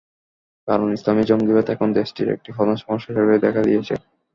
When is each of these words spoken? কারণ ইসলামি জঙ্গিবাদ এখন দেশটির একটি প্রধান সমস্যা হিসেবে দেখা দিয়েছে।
কারণ 0.67 0.87
ইসলামি 0.97 1.23
জঙ্গিবাদ 1.29 1.65
এখন 1.69 1.89
দেশটির 1.99 2.27
একটি 2.35 2.49
প্রধান 2.55 2.77
সমস্যা 2.77 3.09
হিসেবে 3.11 3.43
দেখা 3.45 3.61
দিয়েছে। 3.67 3.93